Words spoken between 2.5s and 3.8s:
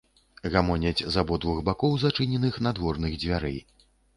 надворных дзвярэй.